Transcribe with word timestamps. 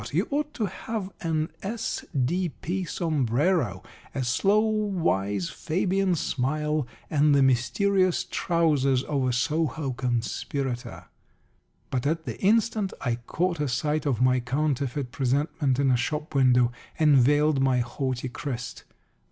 You 0.11 0.25
ought 0.31 0.51
to 0.55 0.65
have 0.65 1.11
an 1.21 1.49
S.D.P. 1.61 2.85
sombrero, 2.85 3.83
a 4.15 4.23
slow 4.23 4.61
wise 4.61 5.49
Fabian 5.51 6.15
smile, 6.15 6.87
and 7.11 7.35
the 7.35 7.43
mysterious 7.43 8.23
trousers 8.31 9.03
of 9.03 9.27
a 9.27 9.31
Soho 9.31 9.91
conspirator." 9.91 11.05
But 11.91 12.07
at 12.07 12.25
the 12.25 12.41
instant 12.41 12.93
I 13.01 13.17
caught 13.27 13.59
a 13.59 13.67
sight 13.67 14.07
of 14.07 14.23
my 14.23 14.39
counterfeit 14.39 15.11
presentment 15.11 15.77
in 15.77 15.91
a 15.91 15.97
shop 15.97 16.33
window, 16.33 16.71
and 16.97 17.15
veiled 17.17 17.61
my 17.61 17.81
haughty 17.81 18.27
crest. 18.29 18.85